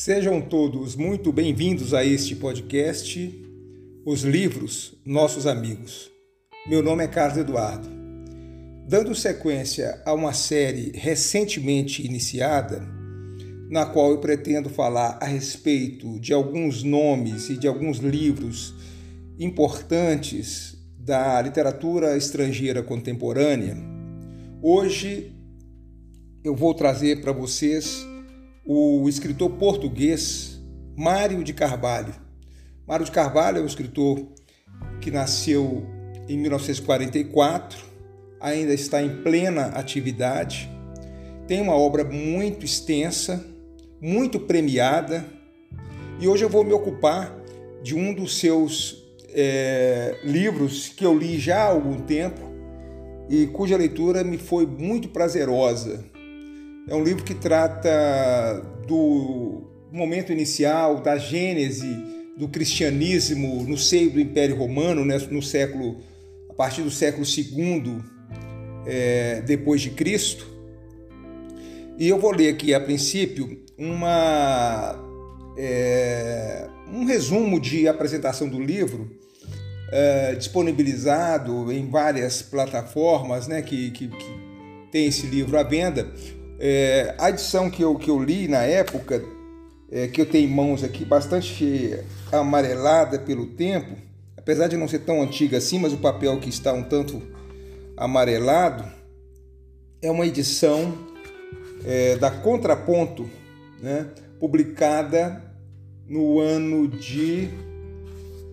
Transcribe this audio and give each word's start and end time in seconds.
Sejam 0.00 0.40
todos 0.40 0.94
muito 0.94 1.32
bem-vindos 1.32 1.92
a 1.92 2.04
este 2.04 2.36
podcast, 2.36 3.44
Os 4.06 4.22
Livros 4.22 4.94
Nossos 5.04 5.44
Amigos. 5.44 6.08
Meu 6.68 6.84
nome 6.84 7.02
é 7.02 7.08
Carlos 7.08 7.36
Eduardo. 7.36 7.88
Dando 8.86 9.12
sequência 9.12 10.00
a 10.06 10.14
uma 10.14 10.32
série 10.32 10.92
recentemente 10.94 12.06
iniciada, 12.06 12.80
na 13.68 13.86
qual 13.86 14.12
eu 14.12 14.18
pretendo 14.18 14.70
falar 14.70 15.18
a 15.20 15.24
respeito 15.24 16.20
de 16.20 16.32
alguns 16.32 16.84
nomes 16.84 17.50
e 17.50 17.56
de 17.56 17.66
alguns 17.66 17.98
livros 17.98 18.76
importantes 19.36 20.78
da 20.96 21.42
literatura 21.42 22.16
estrangeira 22.16 22.84
contemporânea, 22.84 23.76
hoje 24.62 25.32
eu 26.44 26.54
vou 26.54 26.72
trazer 26.72 27.20
para 27.20 27.32
vocês 27.32 28.06
o 28.70 29.08
escritor 29.08 29.48
português 29.52 30.62
Mário 30.94 31.42
de 31.42 31.54
Carvalho. 31.54 32.14
Mário 32.86 33.06
de 33.06 33.10
Carvalho 33.10 33.56
é 33.56 33.62
um 33.62 33.66
escritor 33.66 34.28
que 35.00 35.10
nasceu 35.10 35.86
em 36.28 36.36
1944, 36.36 37.78
ainda 38.38 38.74
está 38.74 39.02
em 39.02 39.22
plena 39.22 39.68
atividade, 39.68 40.68
tem 41.46 41.62
uma 41.62 41.72
obra 41.72 42.04
muito 42.04 42.66
extensa, 42.66 43.42
muito 44.02 44.38
premiada, 44.38 45.24
e 46.20 46.28
hoje 46.28 46.44
eu 46.44 46.50
vou 46.50 46.62
me 46.62 46.74
ocupar 46.74 47.34
de 47.82 47.94
um 47.94 48.12
dos 48.12 48.36
seus 48.36 49.02
é, 49.30 50.20
livros 50.22 50.90
que 50.90 51.06
eu 51.06 51.18
li 51.18 51.38
já 51.38 51.62
há 51.62 51.68
algum 51.68 52.00
tempo 52.02 52.42
e 53.30 53.46
cuja 53.46 53.78
leitura 53.78 54.22
me 54.22 54.36
foi 54.36 54.66
muito 54.66 55.08
prazerosa 55.08 56.04
é 56.88 56.94
um 56.94 57.04
livro 57.04 57.22
que 57.22 57.34
trata 57.34 58.62
do 58.86 59.62
momento 59.92 60.32
inicial, 60.32 61.00
da 61.00 61.18
gênese 61.18 61.96
do 62.36 62.48
cristianismo 62.48 63.64
no 63.64 63.76
seio 63.76 64.10
do 64.10 64.20
Império 64.20 64.56
Romano, 64.56 65.04
né, 65.04 65.18
no 65.30 65.42
século, 65.42 65.98
a 66.48 66.54
partir 66.54 66.82
do 66.82 66.90
século 66.90 67.26
II 67.26 67.98
é, 68.86 69.42
depois 69.42 69.80
de 69.82 69.90
Cristo. 69.90 70.46
E 71.98 72.08
eu 72.08 72.18
vou 72.18 72.30
ler 72.30 72.48
aqui 72.48 72.72
a 72.72 72.80
princípio 72.80 73.60
uma, 73.76 74.94
é, 75.58 76.68
um 76.92 77.04
resumo 77.04 77.60
de 77.60 77.88
apresentação 77.88 78.48
do 78.48 78.60
livro 78.60 79.10
é, 79.90 80.34
disponibilizado 80.36 81.72
em 81.72 81.90
várias 81.90 82.40
plataformas 82.40 83.48
né, 83.48 83.62
que, 83.62 83.90
que, 83.90 84.08
que 84.08 84.38
tem 84.90 85.06
esse 85.06 85.26
livro 85.26 85.58
à 85.58 85.62
venda. 85.62 86.12
É, 86.58 87.14
a 87.18 87.30
edição 87.30 87.70
que 87.70 87.82
eu, 87.82 87.94
que 87.96 88.10
eu 88.10 88.22
li 88.22 88.48
na 88.48 88.62
época, 88.62 89.24
é, 89.90 90.08
que 90.08 90.20
eu 90.20 90.26
tenho 90.26 90.48
em 90.48 90.52
mãos 90.52 90.82
aqui, 90.82 91.04
bastante 91.04 91.96
amarelada 92.32 93.18
pelo 93.18 93.46
tempo, 93.46 93.96
apesar 94.36 94.66
de 94.66 94.76
não 94.76 94.88
ser 94.88 95.00
tão 95.00 95.22
antiga 95.22 95.58
assim, 95.58 95.78
mas 95.78 95.92
o 95.92 95.98
papel 95.98 96.38
que 96.40 96.48
está 96.48 96.72
um 96.72 96.82
tanto 96.82 97.22
amarelado, 97.96 98.84
é 100.02 100.10
uma 100.10 100.26
edição 100.26 100.96
é, 101.84 102.16
da 102.16 102.30
Contraponto, 102.30 103.28
né, 103.80 104.08
publicada 104.40 105.42
no 106.08 106.40
ano 106.40 106.88
de. 106.88 107.48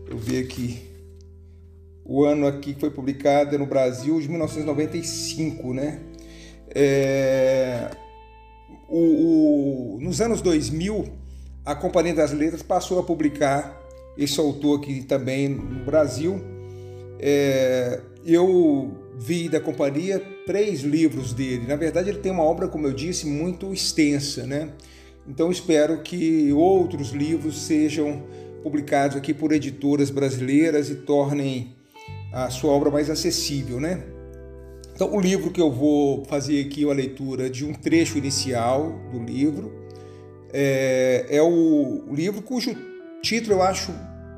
Eu 0.07 0.17
ver 0.17 0.43
aqui. 0.43 0.81
O 2.03 2.23
ano 2.23 2.45
aqui 2.45 2.73
que 2.73 2.79
foi 2.79 2.91
publicada 2.91 3.57
no 3.57 3.65
Brasil 3.65 4.19
de 4.21 4.29
1995, 4.29 5.73
né? 5.73 5.99
É, 6.75 7.89
o, 8.89 9.95
o, 9.95 9.99
nos 10.01 10.19
anos 10.19 10.41
2000, 10.41 11.05
a 11.65 11.73
Companhia 11.73 12.13
das 12.13 12.33
Letras 12.33 12.61
passou 12.61 12.99
a 12.99 13.03
publicar 13.03 13.81
esse 14.17 14.39
autor 14.39 14.79
aqui 14.79 15.01
também 15.03 15.47
no 15.47 15.85
Brasil. 15.85 16.41
É, 17.19 18.01
eu 18.25 18.91
vi 19.17 19.47
da 19.47 19.61
companhia 19.61 20.21
três 20.45 20.81
livros 20.81 21.33
dele. 21.33 21.65
Na 21.65 21.77
verdade, 21.77 22.09
ele 22.09 22.19
tem 22.19 22.31
uma 22.31 22.43
obra, 22.43 22.67
como 22.67 22.85
eu 22.85 22.93
disse, 22.93 23.25
muito 23.25 23.73
extensa, 23.73 24.45
né? 24.45 24.69
Então 25.27 25.49
espero 25.49 26.01
que 26.01 26.51
outros 26.53 27.11
livros 27.11 27.63
sejam 27.63 28.23
publicados 28.61 29.15
aqui 29.15 29.33
por 29.33 29.51
editoras 29.51 30.09
brasileiras 30.09 30.89
e 30.89 30.95
tornem 30.95 31.73
a 32.33 32.49
sua 32.49 32.71
obra 32.71 32.91
mais 32.91 33.09
acessível, 33.09 33.79
né? 33.79 34.03
Então, 34.95 35.13
o 35.13 35.19
livro 35.19 35.51
que 35.51 35.59
eu 35.59 35.69
vou 35.69 36.23
fazer 36.23 36.65
aqui 36.65 36.85
é 36.87 36.89
a 36.89 36.93
leitura 36.93 37.49
de 37.49 37.65
um 37.65 37.73
trecho 37.73 38.17
inicial 38.17 38.97
do 39.11 39.19
livro. 39.19 39.73
É, 40.53 41.25
é 41.29 41.41
o, 41.41 42.13
livro 42.13 42.41
cujo 42.41 42.73
título 43.21 43.55
eu 43.55 43.61
acho 43.61 43.93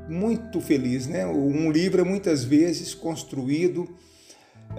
muito 0.09 0.59
feliz, 0.59 1.06
né? 1.06 1.28
Um 1.28 1.69
livro 1.69 2.01
é 2.01 2.03
muitas 2.03 2.44
vezes 2.44 2.95
construído 2.95 3.88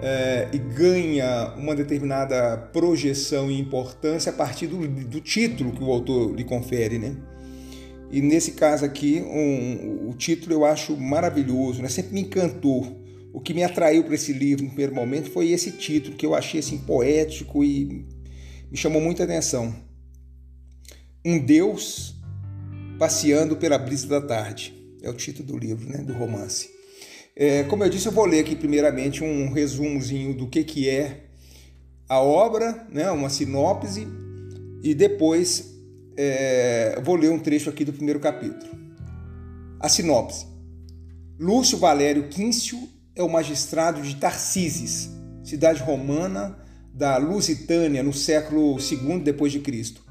é, 0.01 0.49
e 0.51 0.57
ganha 0.57 1.53
uma 1.55 1.73
determinada 1.73 2.57
projeção 2.73 3.49
e 3.49 3.57
importância 3.57 4.33
a 4.33 4.35
partir 4.35 4.67
do, 4.67 4.85
do 4.85 5.21
título 5.21 5.71
que 5.71 5.81
o 5.81 5.89
autor 5.89 6.35
lhe 6.35 6.43
confere, 6.43 6.99
né? 6.99 7.15
E 8.11 8.21
nesse 8.21 8.51
caso 8.51 8.83
aqui, 8.83 9.21
um, 9.21 10.09
o 10.09 10.13
título 10.13 10.55
eu 10.55 10.65
acho 10.65 10.97
maravilhoso, 10.97 11.81
né? 11.81 11.87
Sempre 11.87 12.15
me 12.15 12.21
encantou 12.21 12.98
o 13.31 13.39
que 13.39 13.53
me 13.53 13.63
atraiu 13.63 14.03
para 14.03 14.15
esse 14.15 14.33
livro 14.33 14.63
no 14.63 14.69
primeiro 14.69 14.95
momento 14.95 15.29
foi 15.29 15.51
esse 15.51 15.71
título 15.71 16.15
que 16.15 16.25
eu 16.25 16.33
achei 16.33 16.59
assim 16.59 16.79
poético 16.79 17.63
e 17.63 18.05
me 18.71 18.77
chamou 18.77 19.01
muita 19.01 19.23
atenção. 19.23 19.75
Um 21.23 21.37
Deus 21.37 22.15
passeando 22.97 23.55
pela 23.55 23.77
brisa 23.77 24.07
da 24.07 24.21
tarde. 24.21 24.73
É 25.01 25.09
o 25.09 25.13
título 25.13 25.47
do 25.47 25.57
livro, 25.57 25.87
né, 25.89 25.99
do 25.99 26.13
romance. 26.13 26.69
É, 27.35 27.63
como 27.63 27.83
eu 27.83 27.89
disse, 27.89 28.07
eu 28.07 28.11
vou 28.11 28.25
ler 28.25 28.41
aqui 28.41 28.55
primeiramente 28.55 29.23
um 29.23 29.51
resumozinho 29.51 30.33
do 30.33 30.47
que, 30.47 30.63
que 30.63 30.89
é 30.89 31.25
a 32.07 32.19
obra, 32.19 32.85
né, 32.91 33.09
uma 33.11 33.29
sinopse, 33.29 34.05
e 34.83 34.93
depois 34.93 35.73
é, 36.17 36.99
vou 37.01 37.15
ler 37.15 37.31
um 37.31 37.39
trecho 37.39 37.69
aqui 37.69 37.85
do 37.85 37.93
primeiro 37.93 38.19
capítulo. 38.19 38.69
A 39.79 39.87
sinopse. 39.87 40.45
Lúcio 41.39 41.77
Valério 41.77 42.27
Quíncio 42.27 42.77
é 43.19 43.23
o 43.23 43.27
magistrado 43.27 44.01
de 44.01 44.15
Tarsises, 44.15 45.09
cidade 45.43 45.83
romana 45.83 46.57
da 46.93 47.17
Lusitânia 47.17 48.01
no 48.01 48.13
século 48.13 48.77
II 48.79 49.19
depois 49.19 49.51
de 49.51 49.59
Cristo. 49.59 50.01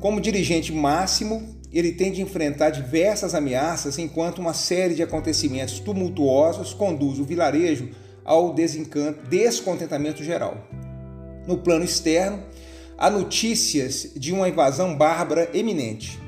Como 0.00 0.20
dirigente 0.20 0.72
máximo, 0.72 1.56
ele 1.72 1.92
tem 1.92 2.10
de 2.10 2.20
enfrentar 2.20 2.70
diversas 2.70 3.32
ameaças 3.32 3.96
enquanto 3.96 4.40
uma 4.40 4.54
série 4.54 4.96
de 4.96 5.04
acontecimentos 5.04 5.78
tumultuosos 5.78 6.74
conduz 6.74 7.20
o 7.20 7.24
vilarejo 7.24 7.90
ao 8.24 8.52
descontentamento 8.52 10.24
geral. 10.24 10.66
No 11.46 11.58
plano 11.58 11.84
externo, 11.84 12.42
há 12.96 13.08
notícias 13.08 14.10
de 14.16 14.32
uma 14.32 14.48
invasão 14.48 14.96
bárbara 14.96 15.48
eminente 15.54 16.18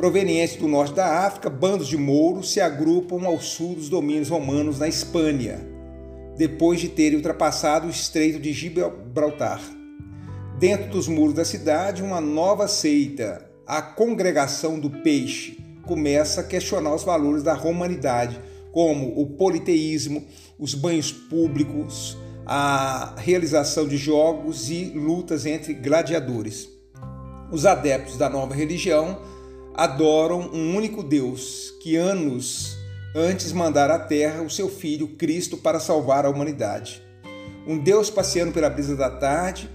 provenientes 0.00 0.56
do 0.56 0.66
norte 0.66 0.94
da 0.94 1.26
África, 1.26 1.50
bandos 1.50 1.86
de 1.86 1.98
mouros 1.98 2.50
se 2.50 2.58
agrupam 2.58 3.26
ao 3.26 3.38
sul 3.38 3.74
dos 3.74 3.90
domínios 3.90 4.30
romanos 4.30 4.78
na 4.78 4.88
Espanha, 4.88 5.60
depois 6.38 6.80
de 6.80 6.88
terem 6.88 7.18
ultrapassado 7.18 7.86
o 7.86 7.90
estreito 7.90 8.40
de 8.40 8.50
Gibraltar. 8.50 9.60
Dentro 10.58 10.88
dos 10.88 11.06
muros 11.06 11.34
da 11.34 11.44
cidade, 11.44 12.02
uma 12.02 12.18
nova 12.18 12.66
seita, 12.66 13.46
a 13.66 13.82
Congregação 13.82 14.80
do 14.80 14.88
Peixe, 14.88 15.58
começa 15.84 16.40
a 16.40 16.44
questionar 16.44 16.94
os 16.94 17.04
valores 17.04 17.42
da 17.42 17.52
romanidade, 17.52 18.40
como 18.72 19.20
o 19.20 19.26
politeísmo, 19.26 20.24
os 20.58 20.74
banhos 20.74 21.12
públicos, 21.12 22.16
a 22.46 23.16
realização 23.18 23.86
de 23.86 23.98
jogos 23.98 24.70
e 24.70 24.84
lutas 24.94 25.44
entre 25.44 25.74
gladiadores. 25.74 26.70
Os 27.52 27.66
adeptos 27.66 28.16
da 28.16 28.30
nova 28.30 28.54
religião 28.54 29.38
adoram 29.80 30.50
um 30.52 30.76
único 30.76 31.02
Deus 31.02 31.72
que 31.80 31.96
anos 31.96 32.76
antes 33.16 33.50
mandara 33.50 33.94
à 33.94 33.98
terra 33.98 34.42
o 34.42 34.50
seu 34.50 34.68
filho 34.68 35.08
Cristo 35.16 35.56
para 35.56 35.80
salvar 35.80 36.26
a 36.26 36.28
humanidade. 36.28 37.02
Um 37.66 37.78
Deus 37.78 38.10
passeando 38.10 38.52
pela 38.52 38.68
brisa 38.68 38.94
da 38.94 39.08
tarde 39.08 39.70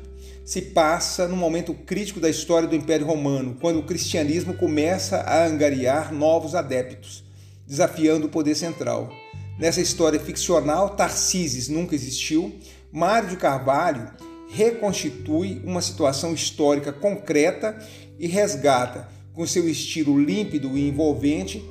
se 0.45 0.61
passa 0.61 1.27
no 1.27 1.35
momento 1.35 1.73
crítico 1.73 2.19
da 2.19 2.29
história 2.29 2.67
do 2.67 2.75
Império 2.75 3.07
Romano, 3.07 3.57
quando 3.59 3.79
o 3.79 3.83
cristianismo 3.83 4.53
começa 4.53 5.21
a 5.21 5.43
angariar 5.43 6.13
novos 6.13 6.53
adeptos, 6.53 7.23
desafiando 7.65 8.27
o 8.27 8.29
poder 8.29 8.53
central. 8.53 9.09
Nessa 9.57 9.81
história 9.81 10.19
ficcional, 10.19 10.91
Tarcísio 10.91 11.73
nunca 11.73 11.95
existiu, 11.95 12.53
Mário 12.91 13.29
de 13.29 13.37
Carvalho 13.37 14.11
reconstitui 14.49 15.63
uma 15.65 15.81
situação 15.81 16.31
histórica 16.31 16.93
concreta 16.93 17.75
e 18.19 18.27
resgata 18.27 19.14
com 19.35 19.45
seu 19.45 19.67
estilo 19.67 20.19
límpido 20.19 20.77
e 20.77 20.87
envolvente, 20.87 21.63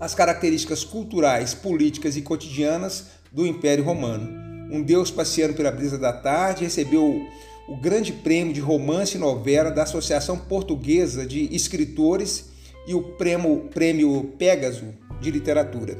as 0.00 0.14
características 0.14 0.82
culturais, 0.82 1.54
políticas 1.54 2.16
e 2.16 2.22
cotidianas 2.22 3.06
do 3.30 3.46
Império 3.46 3.84
Romano. 3.84 4.28
Um 4.70 4.82
Deus 4.82 5.10
passeando 5.10 5.54
pela 5.54 5.70
brisa 5.70 5.98
da 5.98 6.12
tarde 6.12 6.64
recebeu 6.64 7.26
o 7.68 7.76
Grande 7.76 8.12
Prêmio 8.12 8.54
de 8.54 8.60
Romance 8.60 9.16
e 9.16 9.20
Novela 9.20 9.70
da 9.70 9.82
Associação 9.82 10.38
Portuguesa 10.38 11.26
de 11.26 11.54
Escritores 11.54 12.46
e 12.86 12.94
o 12.94 13.02
Prêmio, 13.02 13.68
Prêmio 13.72 14.32
Pégaso 14.38 14.86
de 15.20 15.30
Literatura. 15.30 15.96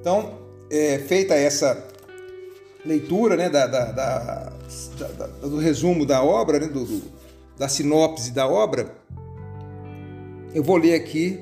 Então, 0.00 0.38
é, 0.70 0.98
feita 0.98 1.34
essa 1.34 1.86
leitura 2.84 3.36
né, 3.36 3.48
da, 3.48 3.66
da, 3.66 3.92
da, 3.92 4.52
do 5.42 5.58
resumo 5.58 6.06
da 6.06 6.22
obra, 6.22 6.60
né, 6.60 6.66
do, 6.68 6.84
do, 6.84 7.02
da 7.58 7.68
sinopse 7.68 8.30
da 8.30 8.46
obra, 8.46 8.94
eu 10.56 10.62
vou 10.62 10.78
ler 10.78 10.94
aqui 10.94 11.38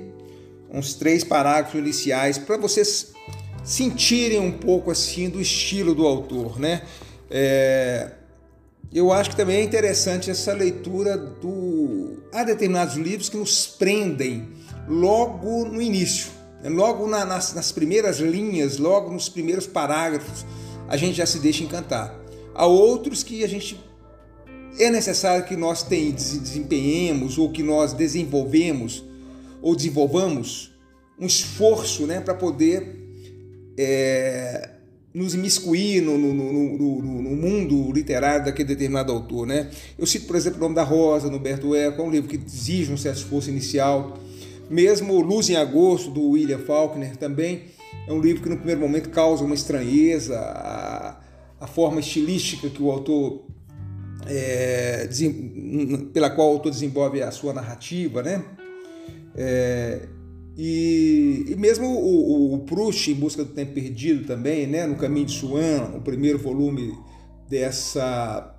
uns 0.69 0.95
três 0.95 1.23
parágrafos 1.23 1.79
iniciais 1.79 2.37
para 2.37 2.57
vocês 2.57 3.13
sentirem 3.63 4.41
um 4.41 4.51
pouco 4.51 4.91
assim 4.91 5.31
do 5.31 5.41
estilo 5.41 5.95
do 5.95 6.05
autor, 6.05 6.59
né? 6.59 6.83
É, 7.31 8.11
eu 8.93 9.13
acho 9.13 9.31
que 9.31 9.37
também 9.37 9.59
é 9.59 9.63
interessante 9.63 10.33
essa 10.33 10.53
leitura 10.53 11.17
do. 11.17 12.25
Há 12.33 12.43
determinados 12.43 12.97
livros 12.97 13.29
que 13.29 13.37
nos 13.37 13.69
prendem 13.69 14.49
logo 14.89 15.65
no 15.65 15.81
início, 15.81 16.33
né? 16.61 16.69
logo 16.69 17.07
na, 17.07 17.25
nas, 17.25 17.55
nas 17.55 17.71
primeiras 17.71 18.19
linhas, 18.19 18.79
logo 18.79 19.13
nos 19.13 19.29
primeiros 19.29 19.65
parágrafos, 19.65 20.45
a 20.89 20.97
gente 20.97 21.15
já 21.15 21.25
se 21.25 21.39
deixa 21.39 21.63
encantar. 21.63 22.19
Há 22.53 22.67
outros 22.67 23.23
que 23.23 23.45
a 23.45 23.49
gente 23.49 23.81
é 24.79 24.91
necessário 24.91 25.45
que 25.45 25.57
nós 25.57 25.83
desempenhemos 25.83 27.39
ou 27.39 27.51
que 27.51 27.63
nós 27.63 27.93
desenvolvemos 27.93 29.05
ou 29.63 29.75
desenvolvamos 29.75 30.73
um 31.19 31.27
esforço 31.27 32.07
né, 32.07 32.21
para 32.21 32.35
poder 32.35 32.97
é, 33.79 34.71
nos 35.13 35.35
imiscuir 35.35 36.03
no, 36.03 36.19
no, 36.19 36.35
no, 36.35 37.03
no, 37.03 37.37
mundo 37.37 37.93
literário 37.93 38.45
daquele 38.45 38.69
determinado 38.69 39.13
autor. 39.13 39.47
Né? 39.47 39.71
Eu 39.97 40.07
cito, 40.07 40.27
por 40.27 40.37
exemplo, 40.37 40.59
o 40.59 40.63
nome 40.63 40.75
da 40.75 40.83
Rosa, 40.83 41.31
no 41.31 41.39
Berto 41.39 41.75
Eco, 41.75 42.03
é 42.03 42.05
um 42.05 42.11
livro 42.11 42.29
que 42.29 42.37
exige 42.37 42.93
um 42.93 42.97
certo 42.97 43.19
esforço 43.19 43.49
inicial. 43.49 44.19
Mesmo 44.69 45.21
Luz 45.21 45.49
em 45.49 45.57
Agosto, 45.57 46.11
do 46.11 46.31
William 46.31 46.59
Faulkner, 46.59 47.17
também 47.17 47.63
é 48.09 48.13
um 48.13 48.21
livro 48.21 48.43
que 48.43 48.49
no 48.49 48.57
primeiro 48.57 48.81
momento 48.81 49.09
causa 49.11 49.45
uma 49.45 49.55
estranheza, 49.55 50.39
a, 50.39 51.21
a 51.61 51.67
forma 51.67 52.01
estilística 52.01 52.69
que 52.69 52.83
o 52.83 52.91
autor 52.91 53.45
é, 54.27 55.09
pela 56.13 56.31
qual 56.31 56.49
o 56.49 56.53
autor 56.53 56.71
desenvolve 56.71 57.23
a 57.23 57.31
sua 57.31 57.53
narrativa, 57.53 58.23
né? 58.23 58.45
É, 59.37 60.09
e, 60.57 61.47
e 61.49 61.57
mesmo 61.57 61.87
o, 61.87 62.55
o, 62.55 62.59
Proust, 62.61 63.11
em 63.11 63.15
busca 63.15 63.45
do 63.45 63.53
tempo 63.53 63.73
perdido 63.73 64.25
também, 64.27 64.67
né, 64.67 64.87
no 64.87 64.95
Caminho 64.95 65.27
de 65.27 65.33
Swan, 65.33 65.91
o 65.97 66.01
primeiro 66.01 66.39
volume 66.39 66.97
dessa 67.49 68.55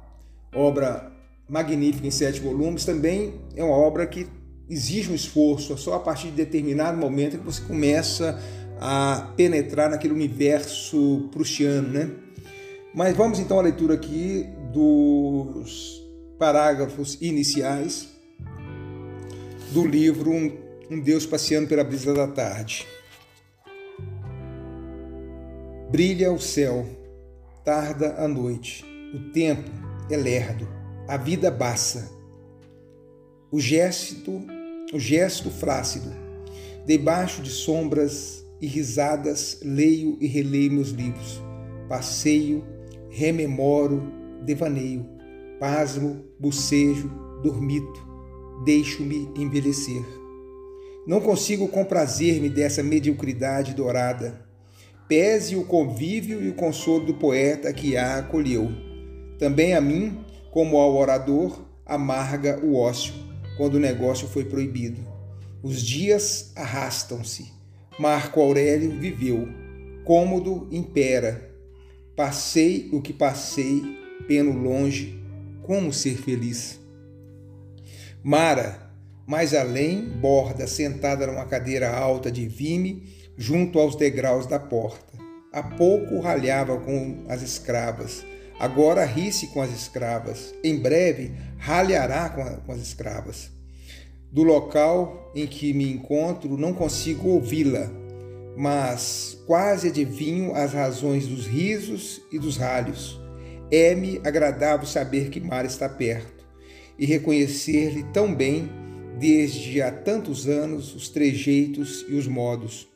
obra 0.53 1.12
magnífica 1.47 2.06
em 2.06 2.12
sete 2.12 2.41
volumes, 2.41 2.83
também 2.83 3.35
é 3.56 3.63
uma 3.63 3.75
obra 3.75 4.06
que 4.06 4.27
exige 4.69 5.12
um 5.12 5.15
esforço, 5.15 5.73
é 5.73 5.77
só 5.77 5.94
a 5.94 6.00
partir 6.00 6.27
de 6.27 6.33
determinado 6.33 6.97
momento 6.97 7.38
que 7.38 7.45
você 7.45 7.62
começa 7.62 8.38
a 8.79 9.33
penetrar 9.38 9.89
naquele 9.89 10.13
universo 10.13 11.29
prustiano, 11.31 11.88
né? 11.88 12.09
Mas 12.94 13.15
vamos 13.15 13.39
então 13.39 13.59
à 13.59 13.62
leitura 13.62 13.94
aqui 13.94 14.47
dos 14.75 16.04
parágrafos 16.38 17.18
iniciais 17.22 18.10
do 19.72 19.88
livro 19.88 20.31
um 20.92 21.00
Deus 21.00 21.25
passeando 21.25 21.69
pela 21.69 21.83
brisa 21.83 22.13
da 22.13 22.27
tarde. 22.27 22.86
Brilha 25.89 26.30
o 26.33 26.39
céu, 26.39 26.86
tarda 27.63 28.16
a 28.18 28.27
noite, 28.27 28.83
o 29.13 29.31
tempo 29.31 29.72
é 30.12 30.18
lerdo, 30.18 30.68
a 31.07 31.16
vida 31.16 31.50
baça. 31.50 32.12
O 33.50 33.62
gesto, 33.62 34.44
o 34.94 35.00
gesto 35.00 35.50
flácido, 35.50 36.12
debaixo 36.86 37.42
de 37.42 37.50
sombras 37.50 38.45
e 38.60 38.68
risadas, 38.68 39.60
leio 39.63 40.18
e 40.19 40.27
releio 40.27 40.74
meus 40.74 40.89
livros. 40.89 41.42
Passeio, 41.88 42.62
rememoro, 43.10 44.25
devaneio, 44.45 45.06
pasmo, 45.59 46.24
bocejo, 46.39 47.09
dormito, 47.44 48.07
deixo-me 48.63 49.30
envelhecer. 49.36 50.03
Não 51.06 51.19
consigo 51.19 51.68
comprazer-me 51.68 52.50
dessa 52.50 52.81
mediocridade 52.81 53.74
dourada. 53.74 54.44
Pese 55.07 55.56
o 55.56 55.65
convívio 55.65 56.42
e 56.42 56.50
o 56.50 56.56
consolo 56.56 57.06
do 57.06 57.13
poeta 57.13 57.71
que 57.71 57.95
a 57.95 58.18
acolheu. 58.18 58.71
Também 59.38 59.75
a 59.75 59.81
mim, 59.81 60.25
como 60.51 60.77
ao 60.77 60.95
orador, 60.95 61.63
amarga 61.86 62.59
o 62.63 62.75
ócio, 62.75 63.13
quando 63.57 63.75
o 63.75 63.80
negócio 63.80 64.27
foi 64.27 64.45
proibido. 64.45 65.01
Os 65.62 65.81
dias 65.81 66.51
arrastam-se. 66.56 67.53
Marco 68.00 68.41
Aurélio 68.41 68.91
viveu. 69.00 69.48
Cômodo 70.03 70.68
impera. 70.71 71.51
Passei 72.15 72.89
o 72.91 73.01
que 73.01 73.13
passei, 73.13 73.81
peno 74.27 74.51
longe, 74.51 75.19
como 75.63 75.92
ser 75.92 76.18
feliz. 76.18 76.80
Mara, 78.24 78.92
mais 79.27 79.54
além, 79.54 80.01
Borda, 80.01 80.68
sentada 80.68 81.27
numa 81.27 81.45
cadeira 81.45 81.89
alta 81.89 82.31
de 82.31 82.48
vime, 82.48 83.13
junto 83.38 83.80
aos 83.80 83.95
degraus 83.95 84.45
da 84.45 84.60
porta. 84.60 85.13
Há 85.51 85.63
pouco 85.63 86.19
ralhava 86.19 86.77
com 86.80 87.24
as 87.30 87.42
escravas, 87.42 88.25
agora 88.60 89.06
ri-se 89.06 89.48
com 89.48 89.62
as 89.62 89.72
escravas. 89.72 90.54
Em 90.63 90.77
breve 90.77 91.31
ralhará 91.57 92.30
com 92.66 92.72
as 92.72 92.81
escravas. 92.81 93.50
Do 94.31 94.44
local 94.44 95.31
em 95.33 95.48
que 95.48 95.74
me 95.74 95.89
encontro, 95.92 96.57
não 96.57 96.74
consigo 96.74 97.30
ouvi-la, 97.30 97.89
mas 98.57 99.38
quase 99.48 99.88
adivinho 99.88 100.54
as 100.54 100.74
razões 100.74 101.27
dos 101.27 101.48
risos 101.48 102.22
e 102.31 102.38
dos 102.38 102.57
ralhos. 102.57 103.19
É-me 103.77 104.22
agradável 104.24 104.88
saber 104.88 105.30
que 105.30 105.42
Mara 105.42 105.68
está 105.68 105.89
perto 105.89 106.48
e 106.98 107.06
reconhecer-lhe 107.06 108.04
tão 108.13 108.33
bem 108.33 108.69
desde 109.19 109.81
há 109.81 109.92
tantos 109.92 110.48
anos 110.48 110.95
os 110.95 111.10
trejeitos 111.10 112.06
e 112.07 112.13
os 112.13 112.25
modos. 112.25 112.88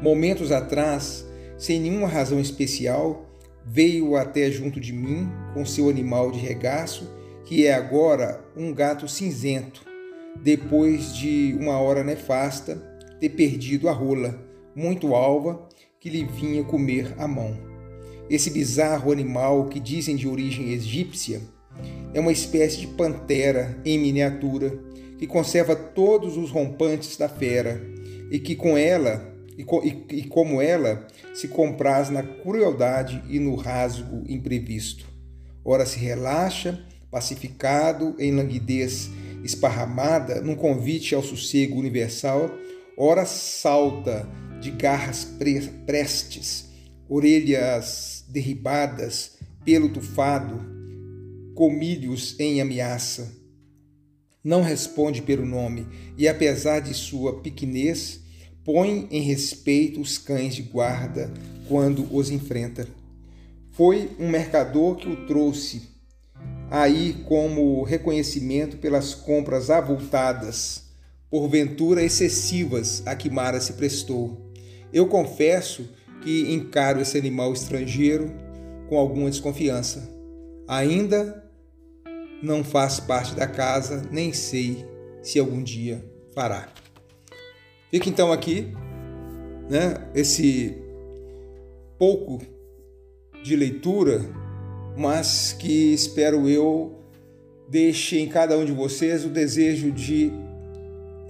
Momentos 0.00 0.52
atrás, 0.52 1.26
sem 1.58 1.80
nenhuma 1.80 2.06
razão 2.06 2.38
especial, 2.38 3.28
veio 3.64 4.14
até 4.14 4.52
junto 4.52 4.78
de 4.78 4.92
mim 4.92 5.28
com 5.52 5.66
seu 5.66 5.90
animal 5.90 6.30
de 6.30 6.38
regaço, 6.38 7.12
que 7.44 7.66
é 7.66 7.74
agora 7.74 8.44
um 8.56 8.72
gato 8.72 9.08
cinzento, 9.08 9.84
depois 10.44 11.12
de 11.12 11.56
uma 11.58 11.80
hora 11.80 12.04
nefasta 12.04 12.76
ter 13.18 13.30
perdido 13.30 13.88
a 13.88 13.92
rola, 13.92 14.40
muito 14.76 15.12
alva, 15.12 15.68
que 15.98 16.08
lhe 16.08 16.24
vinha 16.24 16.62
comer 16.62 17.12
a 17.18 17.26
mão. 17.26 17.75
Esse 18.28 18.50
bizarro 18.50 19.12
animal 19.12 19.68
que 19.68 19.78
dizem 19.78 20.16
de 20.16 20.26
origem 20.26 20.72
egípcia 20.72 21.40
é 22.12 22.20
uma 22.20 22.32
espécie 22.32 22.78
de 22.78 22.86
pantera 22.88 23.78
em 23.84 23.98
miniatura 23.98 24.78
que 25.18 25.26
conserva 25.26 25.76
todos 25.76 26.36
os 26.36 26.50
rompantes 26.50 27.16
da 27.16 27.28
fera 27.28 27.80
e 28.30 28.38
que 28.38 28.54
com 28.54 28.76
ela 28.76 29.34
e, 29.56 29.62
e, 29.62 30.18
e 30.18 30.24
como 30.24 30.60
ela 30.60 31.06
se 31.34 31.48
compraz 31.48 32.10
na 32.10 32.22
crueldade 32.22 33.22
e 33.28 33.38
no 33.38 33.54
rasgo 33.54 34.24
imprevisto. 34.28 35.06
Ora 35.64 35.86
se 35.86 35.98
relaxa, 35.98 36.78
pacificado 37.10 38.14
em 38.18 38.34
languidez 38.34 39.10
esparramada 39.42 40.40
num 40.40 40.54
convite 40.54 41.14
ao 41.14 41.22
sossego 41.22 41.78
universal, 41.78 42.50
ora 42.96 43.24
salta 43.24 44.28
de 44.60 44.70
garras 44.70 45.24
prestes, 45.86 46.65
orelhas 47.08 48.24
derribadas, 48.28 49.38
pelo 49.64 49.88
tufado, 49.88 50.60
comilhos 51.54 52.38
em 52.38 52.60
ameaça 52.60 53.46
não 54.46 54.62
responde 54.62 55.22
pelo 55.22 55.44
nome 55.44 55.88
e, 56.16 56.28
apesar 56.28 56.78
de 56.78 56.94
sua 56.94 57.40
pequenez, 57.40 58.20
põe 58.64 59.08
em 59.10 59.20
respeito 59.20 60.00
os 60.00 60.18
cães 60.18 60.54
de 60.54 60.62
guarda 60.62 61.34
quando 61.66 62.06
os 62.14 62.30
enfrenta. 62.30 62.86
Foi 63.72 64.08
um 64.20 64.28
mercador 64.28 64.94
que 64.94 65.08
o 65.08 65.26
trouxe 65.26 65.82
aí 66.70 67.24
como 67.26 67.82
reconhecimento 67.82 68.76
pelas 68.76 69.16
compras 69.16 69.68
avultadas, 69.68 70.84
porventura 71.28 72.04
excessivas, 72.04 73.02
a 73.04 73.16
que 73.16 73.28
Mara 73.28 73.60
se 73.60 73.72
prestou. 73.72 74.52
Eu 74.92 75.08
confesso 75.08 75.88
que 76.26 76.52
encaro 76.52 77.00
esse 77.00 77.16
animal 77.16 77.52
estrangeiro 77.52 78.32
com 78.88 78.98
alguma 78.98 79.30
desconfiança. 79.30 80.10
Ainda 80.66 81.48
não 82.42 82.64
faz 82.64 82.98
parte 82.98 83.32
da 83.36 83.46
casa, 83.46 84.02
nem 84.10 84.32
sei 84.32 84.84
se 85.22 85.38
algum 85.38 85.62
dia 85.62 86.04
fará. 86.34 86.68
Fica 87.92 88.08
então 88.08 88.32
aqui, 88.32 88.72
né, 89.70 89.94
esse 90.16 90.76
pouco 91.96 92.42
de 93.44 93.54
leitura 93.54 94.20
mas 94.96 95.52
que 95.52 95.92
espero 95.92 96.48
eu 96.48 96.98
deixe 97.68 98.18
em 98.18 98.28
cada 98.28 98.56
um 98.56 98.64
de 98.64 98.72
vocês 98.72 99.24
o 99.24 99.28
desejo 99.28 99.92
de 99.92 100.32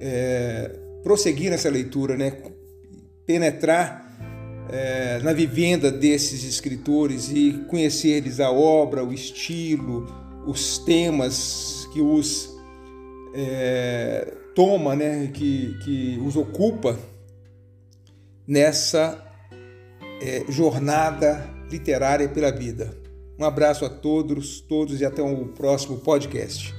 é, 0.00 0.70
prosseguir 1.02 1.50
nessa 1.50 1.68
leitura, 1.68 2.16
né? 2.16 2.32
penetrar 3.26 4.05
é, 4.68 5.20
na 5.22 5.32
vivenda 5.32 5.90
desses 5.90 6.44
escritores 6.44 7.30
e 7.30 7.64
conhecer-lhes 7.68 8.40
a 8.40 8.50
obra, 8.50 9.04
o 9.04 9.12
estilo, 9.12 10.06
os 10.46 10.78
temas 10.78 11.88
que 11.92 12.00
os 12.00 12.54
é, 13.34 14.32
toma, 14.54 14.94
né? 14.94 15.30
que, 15.32 15.76
que 15.84 16.18
os 16.24 16.36
ocupa 16.36 16.98
nessa 18.46 19.22
é, 20.20 20.44
jornada 20.48 21.48
literária 21.70 22.28
pela 22.28 22.50
vida. 22.50 22.96
Um 23.38 23.44
abraço 23.44 23.84
a 23.84 23.90
todos, 23.90 24.60
todos 24.60 25.00
e 25.00 25.04
até 25.04 25.22
o 25.22 25.46
próximo 25.48 25.98
podcast. 25.98 26.75